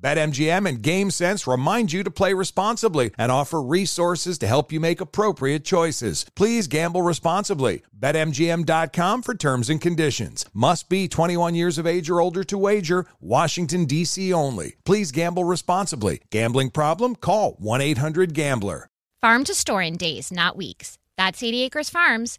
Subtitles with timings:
[0.00, 5.00] BetMGM and GameSense remind you to play responsibly and offer resources to help you make
[5.00, 6.26] appropriate choices.
[6.34, 7.82] Please gamble responsibly.
[7.98, 10.44] BetMGM.com for terms and conditions.
[10.52, 13.06] Must be 21 years of age or older to wager.
[13.20, 14.32] Washington, D.C.
[14.32, 14.76] only.
[14.84, 16.20] Please gamble responsibly.
[16.30, 17.16] Gambling problem?
[17.16, 18.88] Call 1 800 Gambler.
[19.22, 20.98] Farm to store in days, not weeks.
[21.16, 22.38] That's 80 Acres Farms.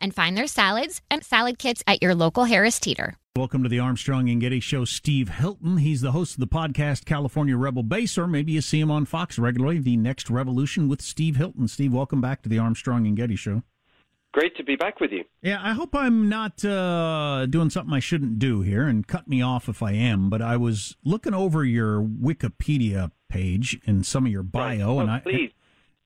[0.00, 3.16] and find their salads and salad kits at your local Harris Teeter.
[3.36, 4.86] Welcome to the Armstrong and Getty Show.
[4.86, 5.76] Steve Hilton.
[5.76, 9.04] He's the host of the podcast California Rebel Base, or maybe you see him on
[9.04, 9.78] Fox regularly.
[9.78, 11.68] The Next Revolution with Steve Hilton.
[11.68, 13.62] Steve, welcome back to the Armstrong and Getty Show.
[14.32, 15.24] Great to be back with you.
[15.42, 19.40] Yeah, I hope I'm not uh, doing something I shouldn't do here, and cut me
[19.42, 20.28] off if I am.
[20.30, 24.80] But I was looking over your Wikipedia page and some of your bio, right.
[24.82, 25.52] oh, and I please.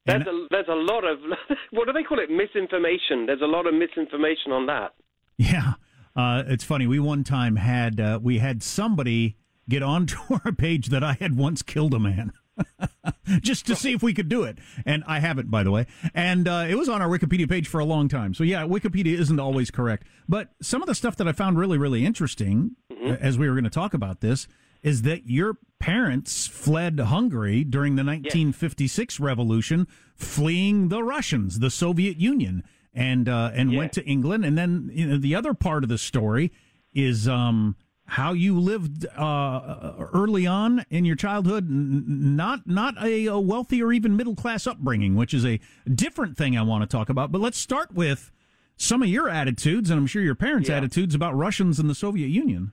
[0.06, 1.18] There's a, there's a lot of
[1.70, 2.30] what do they call it?
[2.30, 3.26] Misinformation.
[3.26, 4.94] There's a lot of misinformation on that.
[5.36, 5.74] Yeah.
[6.16, 6.86] Uh, it's funny.
[6.86, 9.36] We one time had uh, we had somebody
[9.68, 12.32] get onto our page that I had once killed a man.
[13.40, 14.58] just to see if we could do it.
[14.84, 15.86] And I haven't, by the way.
[16.14, 18.34] And uh, it was on our Wikipedia page for a long time.
[18.34, 20.06] So, yeah, Wikipedia isn't always correct.
[20.28, 23.14] But some of the stuff that I found really, really interesting mm-hmm.
[23.14, 24.46] as we were going to talk about this
[24.82, 29.20] is that your parents fled Hungary during the 1956 yes.
[29.20, 32.62] revolution, fleeing the Russians, the Soviet Union
[32.94, 34.44] and uh, and went to England.
[34.44, 36.52] And then you know, the other part of the story
[36.92, 37.76] is um,
[38.06, 43.92] how you lived uh, early on in your childhood, not not a, a wealthy or
[43.92, 45.60] even middle class upbringing, which is a
[45.92, 47.32] different thing I want to talk about.
[47.32, 48.32] But let's start with
[48.76, 50.78] some of your attitudes, and I'm sure your parents' yeah.
[50.78, 52.72] attitudes about Russians and the Soviet Union.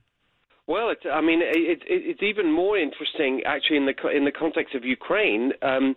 [0.67, 4.31] Well, it's, I mean, it, it, it's even more interesting actually in the in the
[4.31, 5.53] context of Ukraine.
[5.61, 5.95] Um,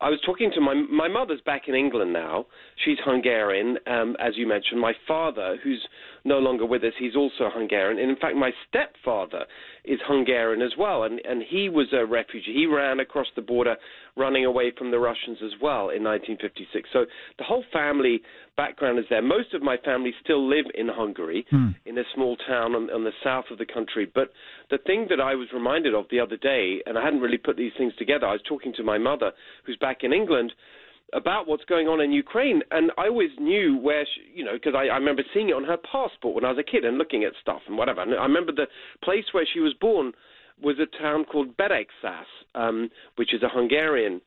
[0.00, 2.46] I was talking to my my mother's back in England now.
[2.84, 4.80] She's Hungarian, um, as you mentioned.
[4.80, 5.82] My father, who's
[6.24, 7.98] no longer with us, he's also Hungarian.
[7.98, 9.44] And in fact, my stepfather
[9.84, 12.54] is Hungarian as well, and and he was a refugee.
[12.54, 13.76] He ran across the border,
[14.16, 16.88] running away from the Russians as well in 1956.
[16.92, 17.04] So
[17.38, 18.22] the whole family
[18.56, 19.22] background is there.
[19.22, 21.70] Most of my family still live in Hungary, hmm.
[21.84, 24.10] in a small town on, on the south of the country.
[24.12, 24.30] But
[24.70, 27.56] the thing that I was reminded of the other day, and I hadn't really put
[27.56, 28.26] these things together.
[28.26, 29.32] I was talking to my mother,
[29.66, 30.52] who's back in England
[31.14, 34.74] about what's going on in Ukraine, and I always knew where, she, you know, because
[34.76, 37.24] I, I remember seeing it on her passport when I was a kid and looking
[37.24, 38.02] at stuff and whatever.
[38.02, 38.66] And I remember the
[39.02, 40.12] place where she was born
[40.62, 44.20] was a town called Beregszász, um, which is a Hungarian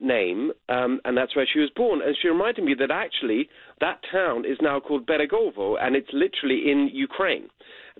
[0.00, 2.00] name, um, and that's where she was born.
[2.04, 3.48] And she reminded me that actually
[3.80, 7.48] that town is now called Beregovo, and it's literally in Ukraine.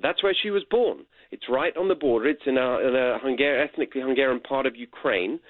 [0.00, 0.98] That's where she was born.
[1.30, 2.28] It's right on the border.
[2.28, 5.40] It's in a, in a Hungar- ethnically Hungarian part of Ukraine.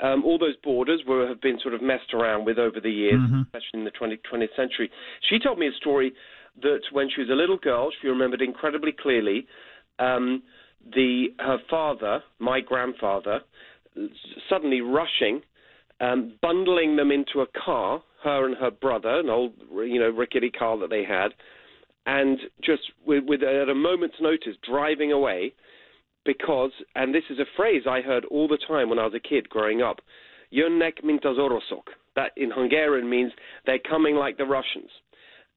[0.00, 3.20] Um, all those borders were have been sort of messed around with over the years,
[3.20, 3.42] mm-hmm.
[3.42, 4.90] especially in the 20, 20th century.
[5.28, 6.12] She told me a story
[6.62, 9.46] that when she was a little girl, she remembered incredibly clearly.
[9.98, 10.42] Um,
[10.94, 13.40] the her father, my grandfather,
[14.48, 15.42] suddenly rushing,
[16.00, 20.50] um, bundling them into a car, her and her brother, an old you know rickety
[20.50, 21.30] car that they had,
[22.06, 25.52] and just with, with at a moment's notice driving away
[26.28, 29.28] because, and this is a phrase I heard all the time when I was a
[29.28, 30.02] kid growing up,
[30.52, 31.36] Jönnek mint az.
[32.16, 33.32] That in Hungarian means
[33.64, 34.90] they're coming like the Russians.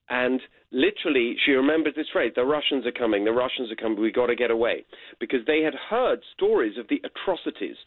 [0.09, 0.39] And
[0.71, 3.25] literally, she remembers this phrase: "The Russians are coming.
[3.25, 4.00] The Russians are coming.
[4.00, 4.85] we've got to get away,"
[5.19, 7.77] because they had heard stories of the atrocities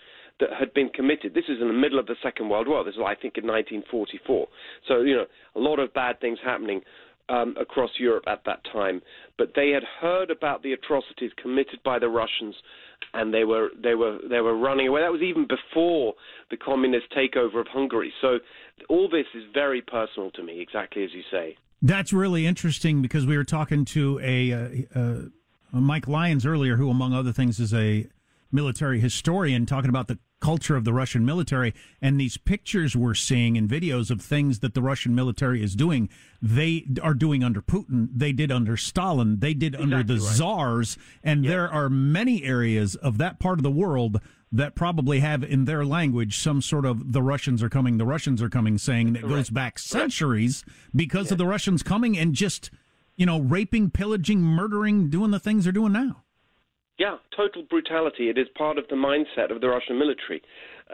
[0.40, 1.32] that had been committed.
[1.32, 2.84] This is in the middle of the Second World War.
[2.84, 4.48] This is, I think, in 1944.
[4.88, 6.82] So, you know, a lot of bad things happening
[7.28, 9.00] um, across Europe at that time.
[9.38, 12.54] But they had heard about the atrocities committed by the Russians,
[13.12, 15.02] and they were they were they were running away.
[15.02, 16.14] That was even before
[16.50, 18.12] the communist takeover of Hungary.
[18.20, 18.38] So,
[18.88, 21.56] all this is very personal to me, exactly as you say.
[21.82, 24.68] That's really interesting because we were talking to a, uh,
[24.98, 25.20] uh,
[25.72, 28.06] Mike Lyons earlier, who, among other things, is a
[28.54, 31.72] military historian talking about the culture of the Russian military
[32.02, 36.10] and these pictures we're seeing and videos of things that the Russian military is doing,
[36.42, 38.08] they are doing under Putin.
[38.14, 39.38] They did under Stalin.
[39.40, 40.34] They did exactly under the right.
[40.34, 40.98] czars.
[41.22, 44.20] And there are many areas of that part of the world
[44.52, 48.42] that probably have in their language some sort of the Russians are coming, the Russians
[48.42, 49.34] are coming saying that Correct.
[49.34, 50.62] goes back centuries
[50.94, 51.32] because yeah.
[51.32, 52.70] of the Russians coming and just,
[53.16, 56.23] you know, raping, pillaging, murdering, doing the things they're doing now.
[56.98, 58.28] Yeah, total brutality.
[58.30, 60.42] It is part of the mindset of the Russian military.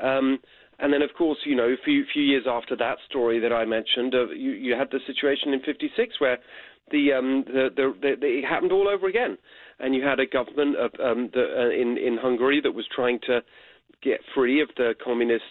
[0.03, 0.39] Um,
[0.79, 3.67] and then, of course, you know, a few, few years after that story that I
[3.67, 6.39] mentioned, uh, you, you had the situation in '56 where
[6.91, 9.37] the, um, the, the, the, the, it happened all over again,
[9.79, 13.19] and you had a government of, um, the, uh, in in Hungary that was trying
[13.27, 13.41] to
[14.03, 15.45] get free of the communist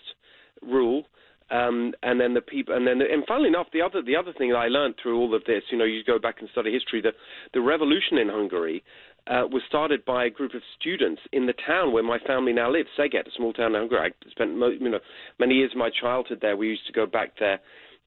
[0.63, 1.03] rule.
[1.51, 4.49] Um, and then the people, and then, and funnily enough, the other the other thing
[4.49, 7.01] that I learned through all of this, you know, you go back and study history.
[7.01, 7.11] The
[7.53, 8.83] the revolution in Hungary
[9.27, 12.71] uh, was started by a group of students in the town where my family now
[12.71, 14.11] lives, Szeged, a small town in Hungary.
[14.11, 14.99] I spent you know
[15.39, 16.57] many years of my childhood there.
[16.57, 17.59] We used to go back there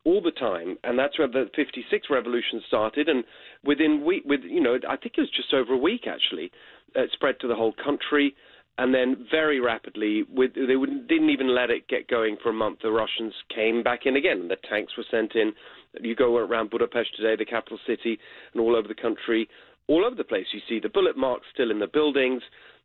[0.04, 3.08] all the time, and that's where the '56 revolution started.
[3.08, 3.24] And
[3.64, 6.50] within week, with you know, I think it was just over a week actually,
[6.94, 8.34] it spread to the whole country.
[8.78, 12.78] And then very rapidly, with, they didn't even let it get going for a month.
[12.82, 15.52] The Russians came back in again, and the tanks were sent in.
[16.00, 18.18] You go around Budapest today, the capital city,
[18.54, 19.46] and all over the country
[19.88, 20.46] all over the place.
[20.52, 22.42] You see the bullet marks still in the buildings.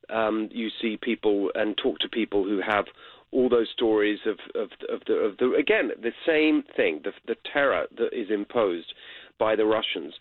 [0.09, 2.85] Um, you see people and talk to people who have
[3.31, 7.35] all those stories of of, of the of the again the same thing, the the
[7.51, 8.93] terror that is imposed
[9.37, 10.13] by the Russians.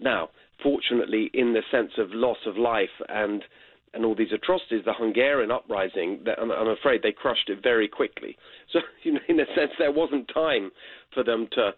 [0.00, 0.30] Now,
[0.62, 3.44] fortunately, in the sense of loss of life and
[3.92, 8.36] and all these atrocities, the Hungarian uprising, I'm, I'm afraid they crushed it very quickly.
[8.72, 10.72] So, you know, in a sense, there wasn't time
[11.12, 11.70] for them to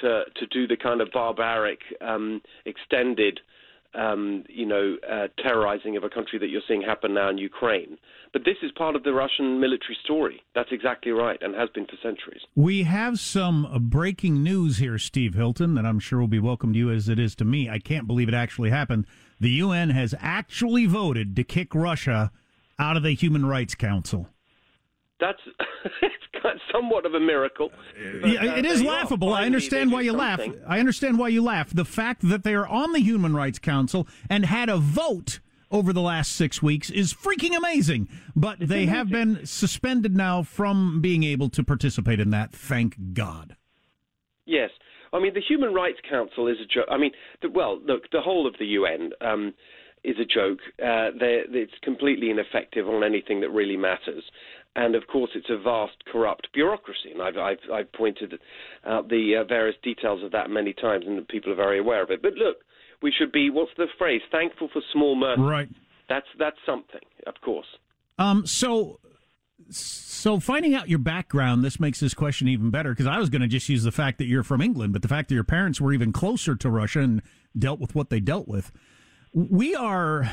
[0.00, 3.40] to to do the kind of barbaric, um, extended
[3.94, 7.98] um, you know, uh, terrorizing of a country that you're seeing happen now in Ukraine.
[8.32, 10.42] But this is part of the Russian military story.
[10.54, 12.40] That's exactly right, and has been for centuries.
[12.54, 16.78] We have some breaking news here, Steve Hilton, that I'm sure will be welcome to
[16.78, 17.68] you as it is to me.
[17.68, 19.06] I can't believe it actually happened.
[19.38, 22.30] The UN has actually voted to kick Russia
[22.78, 24.28] out of the Human Rights Council.
[25.22, 25.38] That's
[26.02, 27.70] it's somewhat of a miracle.
[28.24, 29.32] Yeah, it is laughable.
[29.32, 30.52] I understand why you something.
[30.52, 30.60] laugh.
[30.66, 31.70] I understand why you laugh.
[31.72, 35.38] The fact that they are on the Human Rights Council and had a vote
[35.70, 38.08] over the last six weeks is freaking amazing.
[38.34, 38.94] But it's they amazing.
[38.94, 42.52] have been suspended now from being able to participate in that.
[42.52, 43.54] Thank God.
[44.44, 44.70] Yes.
[45.12, 46.88] I mean, the Human Rights Council is a joke.
[46.90, 49.54] I mean, the, well, look, the whole of the UN um,
[50.02, 50.58] is a joke.
[50.82, 54.24] Uh, it's completely ineffective on anything that really matters
[54.76, 58.34] and of course it's a vast corrupt bureaucracy, and I've I've, I've pointed
[58.86, 62.10] out the uh, various details of that many times, and people are very aware of
[62.10, 62.22] it.
[62.22, 62.56] But look,
[63.02, 64.22] we should be what's the phrase?
[64.30, 65.42] Thankful for small mercy.
[65.42, 65.68] Right.
[66.08, 67.66] That's that's something, of course.
[68.18, 68.46] Um.
[68.46, 68.98] So.
[69.70, 73.42] So finding out your background, this makes this question even better because I was going
[73.42, 75.80] to just use the fact that you're from England, but the fact that your parents
[75.80, 77.22] were even closer to Russia and
[77.56, 78.72] dealt with what they dealt with.
[79.32, 80.28] We are,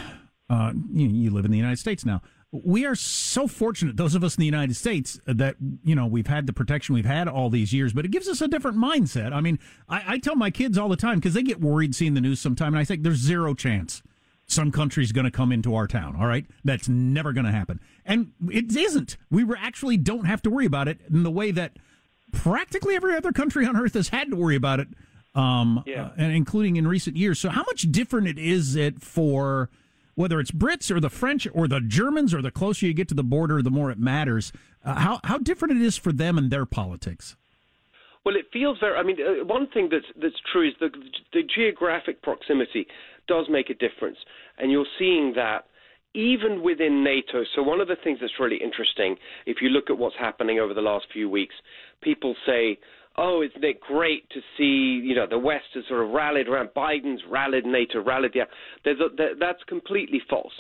[0.50, 4.24] uh, you, you live in the United States now we are so fortunate, those of
[4.24, 7.50] us in the United States, that you know we've had the protection we've had all
[7.50, 7.94] these years.
[7.94, 9.34] But it gives us a different mindset.
[9.34, 12.16] I mean, I, I tell my kids all the time because they get worried seeing
[12.16, 14.02] the news sometime, and I think there's zero chance
[14.48, 16.16] some country's going to come into our town.
[16.16, 19.18] All right, that's never going to happen, and it isn't.
[19.30, 21.78] We actually don't have to worry about it in the way that
[22.32, 24.88] practically every other country on earth has had to worry about it,
[25.36, 26.06] um, yeah.
[26.06, 27.40] uh, and including in recent years.
[27.40, 29.70] So, how much different it is it for
[30.20, 33.16] whether it's Brits or the French or the Germans or the closer you get to
[33.16, 34.52] the border, the more it matters.
[34.84, 37.38] Uh, how how different it is for them and their politics.
[38.26, 38.98] Well, it feels very.
[38.98, 40.90] I mean, uh, one thing that's that's true is the
[41.32, 42.86] the geographic proximity
[43.30, 44.18] does make a difference,
[44.58, 45.64] and you're seeing that
[46.14, 47.46] even within NATO.
[47.56, 50.74] So one of the things that's really interesting, if you look at what's happening over
[50.74, 51.56] the last few weeks,
[52.02, 52.78] people say,
[53.20, 56.70] oh, isn't it great to see, you know, the West has sort of rallied around
[56.76, 58.34] Biden's rallied NATO, rallied.
[58.84, 60.54] There's a, there, that's completely false.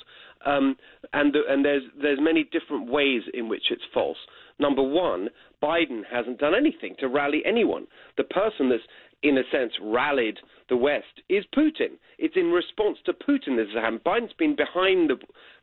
[0.45, 0.75] Um,
[1.13, 4.17] and the, and there's there's many different ways in which it's false.
[4.57, 5.29] Number one,
[5.63, 7.87] Biden hasn't done anything to rally anyone.
[8.17, 8.83] The person that's
[9.21, 10.37] in a sense, rallied
[10.69, 11.97] the West is Putin.
[12.17, 14.03] It's in response to Putin this has happened.
[14.05, 15.17] Biden's been behind the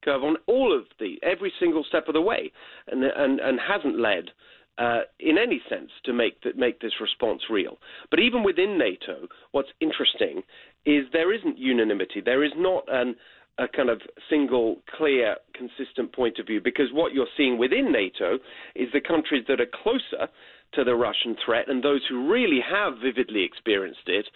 [0.04, 2.52] curve on all of the every single step of the way,
[2.88, 4.30] and and, and hasn't led.
[4.78, 7.78] Uh, in any sense, to make that make this response real,
[8.10, 10.42] but even within NATO, what's interesting
[10.84, 12.20] is there isn't unanimity.
[12.20, 13.16] There is not an,
[13.58, 18.38] a kind of single, clear, consistent point of view because what you're seeing within NATO
[18.74, 20.30] is the countries that are closer
[20.74, 24.26] to the Russian threat and those who really have vividly experienced it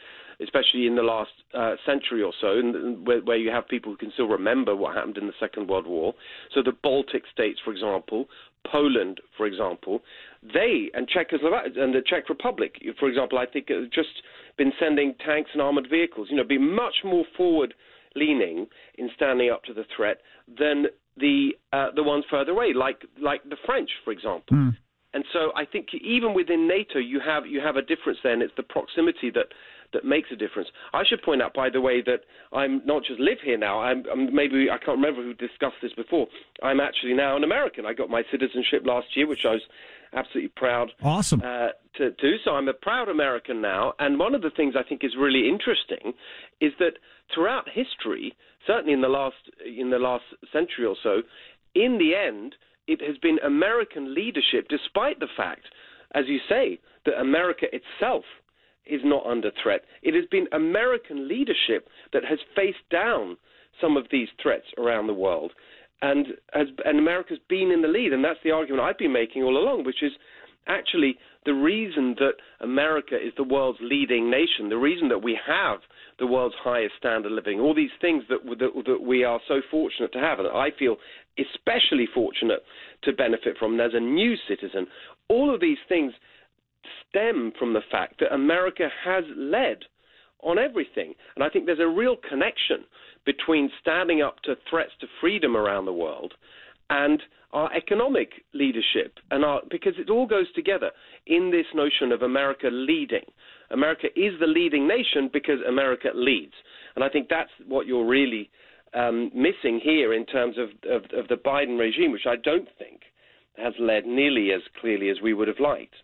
[0.42, 3.96] especially in the last uh, century or so, and where, where, you have people who
[3.96, 6.14] can still remember what happened in the Second World War.
[6.54, 8.26] So the Baltic states, for example,
[8.70, 10.02] Poland, for example,
[10.42, 14.22] they and Czechoslovakia and the Czech Republic, for example, I think have just
[14.56, 16.28] been sending tanks and armored vehicles.
[16.30, 17.74] You know, be much more forward
[18.16, 18.66] leaning
[18.98, 20.18] in standing up to the threat
[20.58, 24.56] than the uh, the ones further away, like like the French, for example.
[24.56, 24.76] Mm.
[25.12, 28.42] And so I think even within NATO, you have you have a difference there, and
[28.42, 29.46] it's the proximity that
[29.92, 30.68] that makes a difference.
[30.92, 32.20] I should point out, by the way, that
[32.52, 33.80] I'm not just live here now.
[33.80, 36.26] I'm, I'm maybe I can't remember who discussed this before.
[36.62, 37.86] I'm actually now an American.
[37.86, 39.62] I got my citizenship last year, which I was
[40.12, 40.90] absolutely proud.
[41.02, 41.40] Awesome.
[41.44, 43.94] Uh, to do so, I'm a proud American now.
[43.98, 46.12] And one of the things I think is really interesting
[46.60, 46.94] is that
[47.34, 48.34] throughout history,
[48.66, 51.22] certainly in the last in the last century or so,
[51.74, 52.54] in the end,
[52.86, 55.66] it has been American leadership, despite the fact,
[56.14, 58.24] as you say, that America itself
[58.86, 59.82] is not under threat.
[60.02, 63.36] It has been American leadership that has faced down
[63.80, 65.52] some of these threats around the world.
[66.02, 68.12] And, has, and America's been in the lead.
[68.12, 70.12] And that's the argument I've been making all along, which is
[70.66, 75.80] actually the reason that America is the world's leading nation, the reason that we have
[76.18, 79.60] the world's highest standard of living, all these things that, that, that we are so
[79.70, 80.96] fortunate to have, and I feel
[81.38, 82.60] especially fortunate
[83.04, 84.86] to benefit from as a new citizen.
[85.28, 86.12] All of these things
[87.08, 89.78] stem from the fact that America has led
[90.42, 91.14] on everything.
[91.34, 92.84] And I think there's a real connection
[93.26, 96.34] between standing up to threats to freedom around the world
[96.88, 97.22] and
[97.52, 100.90] our economic leadership and our because it all goes together
[101.26, 103.24] in this notion of America leading.
[103.70, 106.54] America is the leading nation because America leads.
[106.94, 108.50] And I think that's what you're really
[108.94, 113.00] um, missing here in terms of, of, of the Biden regime, which I don't think
[113.56, 115.94] has led nearly as clearly as we would have liked.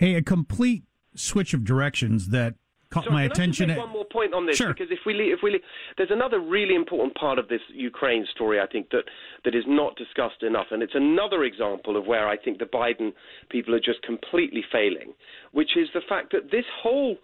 [0.00, 2.54] Hey, a complete switch of directions that
[2.88, 3.68] caught Sorry, my attention.
[3.68, 4.72] Make one more point on this, sure.
[4.72, 5.60] because if we if we
[5.98, 9.04] there's another really important part of this Ukraine story, I think that
[9.44, 13.12] that is not discussed enough, and it's another example of where I think the Biden
[13.50, 15.12] people are just completely failing,
[15.52, 17.18] which is the fact that this whole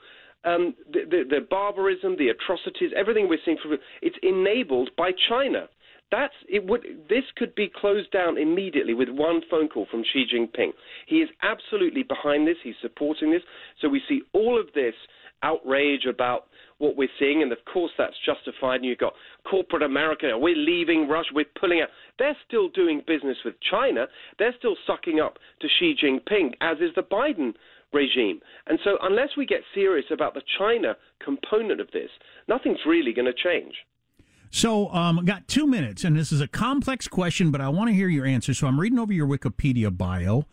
[0.44, 5.70] um, the, the, the barbarism, the atrocities, everything we're seeing from it's enabled by China.
[6.10, 10.24] That's it would this could be closed down immediately with one phone call from Xi
[10.32, 10.70] Jinping.
[11.06, 12.56] He is absolutely behind this.
[12.62, 13.42] He's supporting this.
[13.80, 14.94] So we see all of this
[15.42, 16.46] outrage about
[16.78, 18.76] what we're seeing, and of course that's justified.
[18.76, 19.14] And you've got
[19.48, 20.30] corporate America.
[20.36, 21.30] We're leaving Russia.
[21.34, 21.88] We're pulling out.
[22.18, 24.06] They're still doing business with China.
[24.38, 27.54] They're still sucking up to Xi Jinping, as is the Biden
[27.92, 28.40] regime.
[28.66, 32.10] And so, unless we get serious about the China component of this,
[32.48, 33.74] nothing's really going to change.
[34.50, 37.94] So, um, got two minutes, and this is a complex question, but I want to
[37.94, 38.54] hear your answer.
[38.54, 40.46] So, I'm reading over your Wikipedia bio,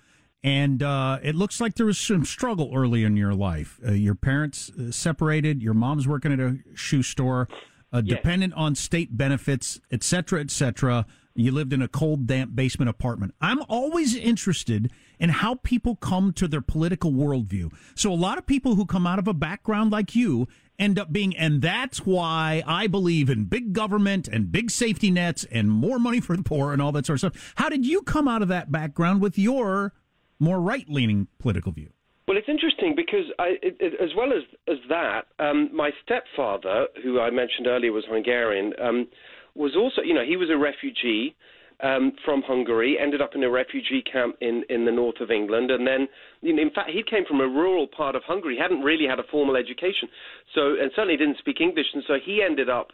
[0.44, 3.80] and uh, it looks like there was some struggle early in your life.
[3.86, 7.48] Uh, your parents uh, separated, your mom's working at a shoe store,
[7.94, 8.18] uh, yes.
[8.18, 11.06] dependent on state benefits, et cetera, et cetera.
[11.36, 13.34] You lived in a cold, damp basement apartment.
[13.42, 17.72] I'm always interested in how people come to their political worldview.
[17.96, 20.48] So, a lot of people who come out of a background like you
[20.78, 25.44] end up being, and that's why I believe in big government and big safety nets
[25.52, 27.54] and more money for the poor and all that sort of stuff.
[27.56, 29.94] How did you come out of that background with your
[30.40, 31.90] more right leaning political view?
[32.28, 36.88] Well, it's interesting because I, it, it, as well as as that, um, my stepfather,
[37.04, 39.08] who I mentioned earlier was Hungarian, um,
[39.56, 41.36] was also, you know, he was a refugee
[41.82, 45.72] um, from Hungary, ended up in a refugee camp in, in the north of England,
[45.72, 46.08] and then,
[46.42, 49.56] in fact, he came from a rural part of Hungary, hadn't really had a formal
[49.56, 50.08] education,
[50.56, 52.92] so and certainly didn't speak English, and so he ended up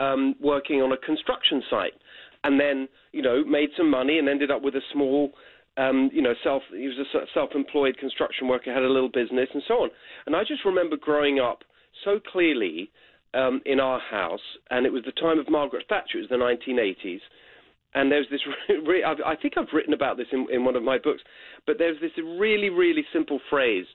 [0.00, 1.94] um, working on a construction site,
[2.42, 5.32] and then, you know, made some money and ended up with a small.
[5.76, 6.62] Um, you know, self.
[6.70, 9.90] He was a self-employed construction worker, had a little business, and so on.
[10.24, 11.64] And I just remember growing up
[12.04, 12.90] so clearly
[13.34, 16.18] um, in our house, and it was the time of Margaret Thatcher.
[16.18, 17.20] It was the 1980s,
[17.94, 18.40] and there's this.
[18.86, 21.22] Re- I think I've written about this in, in one of my books,
[21.66, 23.86] but there's this really, really simple phrase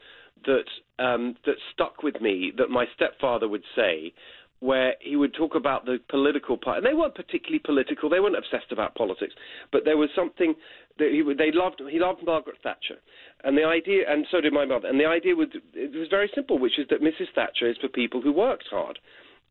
[0.45, 0.65] that
[1.03, 4.13] um, that stuck with me that my stepfather would say,
[4.59, 6.77] where he would talk about the political part.
[6.77, 9.33] And they weren't particularly political; they weren't obsessed about politics,
[9.71, 10.53] but there was something
[10.97, 11.81] that he they loved.
[11.89, 12.99] He loved Margaret Thatcher,
[13.43, 14.87] and the idea, and so did my mother.
[14.87, 17.33] And the idea was it was very simple, which is that Mrs.
[17.33, 18.99] Thatcher is for people who worked hard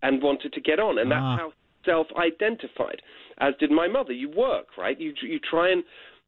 [0.02, 1.36] and wanted to get on, and that's Ah.
[1.36, 1.52] how
[1.84, 3.02] self-identified.
[3.38, 4.12] As did my mother.
[4.12, 4.98] You work, right?
[4.98, 5.84] You you try and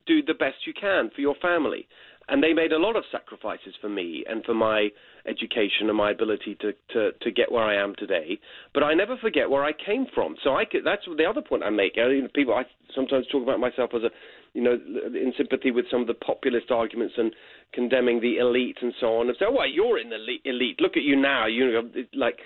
[0.07, 1.87] do the best you can for your family.
[2.29, 4.89] And they made a lot of sacrifices for me and for my
[5.27, 8.39] education and my ability to, to, to get where I am today.
[8.73, 10.37] But I never forget where I came from.
[10.45, 11.95] So I could, that's the other point I make.
[11.99, 12.62] I mean, people, I
[12.95, 14.11] sometimes talk about myself as a,
[14.55, 17.35] you know, in sympathy with some of the populist arguments and
[17.73, 19.27] condemning the elite and so on.
[19.29, 20.81] And say, oh, well, you're in the elite.
[20.81, 21.47] Look at you now.
[21.47, 21.83] You know,
[22.15, 22.39] like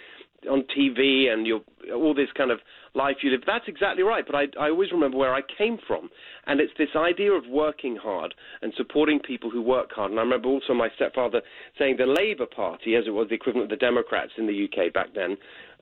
[0.51, 1.61] on TV and you're
[1.95, 2.61] all this kind of
[2.95, 3.43] life you live.
[3.47, 4.25] That's exactly right.
[4.27, 6.11] But I, I always remember where I came from,
[6.47, 10.11] and it's this idea of working hard and supporting people who work hard.
[10.11, 11.43] And I remember also my stepfather
[11.79, 14.93] saying the Labour Party, as it was the equivalent of the Democrats in the UK
[14.93, 15.37] back then.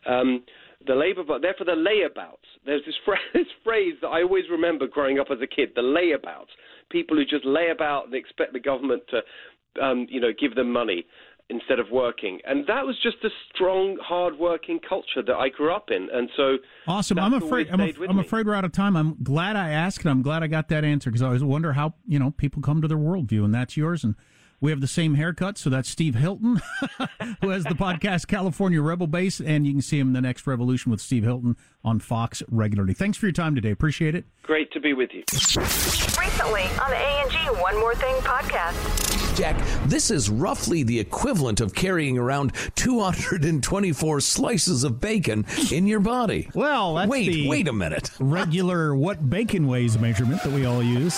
[0.06, 0.42] Um,
[0.86, 2.48] the Labour, but they're for the layabouts.
[2.66, 5.82] There's this phrase, this phrase that I always remember growing up as a kid: the
[5.82, 6.50] layabouts.
[6.90, 10.70] People who just lay about and expect the government to, um, you know, give them
[10.70, 11.06] money
[11.52, 12.40] instead of working.
[12.44, 16.08] And that was just a strong, hard-working culture that I grew up in.
[16.12, 16.56] And so,
[16.88, 17.18] Awesome.
[17.18, 17.68] I'm afraid.
[17.70, 18.96] I'm, af- I'm afraid we're out of time.
[18.96, 21.72] I'm glad I asked, and I'm glad I got that answer because I always wonder
[21.74, 24.02] how you know people come to their worldview, and that's yours.
[24.02, 24.14] And
[24.60, 26.60] we have the same haircut, so that's Steve Hilton,
[27.40, 30.46] who has the podcast California Rebel Base, and you can see him in the next
[30.46, 32.94] Revolution with Steve Hilton on Fox regularly.
[32.94, 33.72] Thanks for your time today.
[33.72, 34.24] Appreciate it.
[34.42, 35.24] Great to be with you.
[35.32, 39.11] Recently on the A&G One More Thing podcast.
[39.34, 46.00] Jack, this is roughly the equivalent of carrying around 224 slices of bacon in your
[46.00, 46.48] body.
[46.54, 48.10] Well, that's wait, the- wait a minute.
[48.20, 51.16] Regular what bacon weighs measurement that we all use.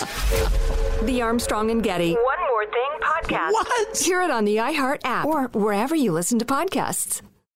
[1.03, 2.13] The Armstrong and Getty.
[2.13, 3.51] One More Thing podcast.
[3.51, 3.97] What?
[3.97, 7.21] Hear it on the iHeart app or wherever you listen to podcasts.